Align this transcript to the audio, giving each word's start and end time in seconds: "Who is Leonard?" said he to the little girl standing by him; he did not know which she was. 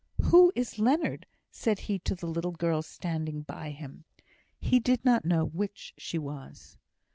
"Who 0.31 0.51
is 0.55 0.79
Leonard?" 0.79 1.27
said 1.51 1.77
he 1.81 1.99
to 1.99 2.15
the 2.15 2.25
little 2.25 2.53
girl 2.53 2.81
standing 2.81 3.43
by 3.43 3.69
him; 3.69 4.05
he 4.59 4.79
did 4.79 5.05
not 5.05 5.25
know 5.25 5.45
which 5.45 5.93
she 5.95 6.17
was. 6.17 6.79